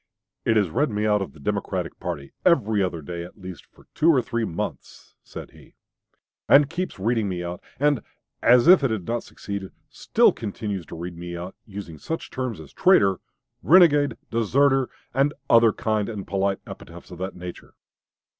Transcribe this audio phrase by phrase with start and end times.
[0.45, 3.85] "It has read me out of the Democratic party every other day, at least, for
[3.93, 5.75] two or three months," said he,
[6.49, 8.01] "and keeps reading me out; and,
[8.41, 12.59] as if it had not succeeded, still continues to read me out, using such terms
[12.59, 13.19] as 'traitor,'
[13.61, 17.75] 'renegade,' 'deserter,' and other kind and polite epithets of that nature."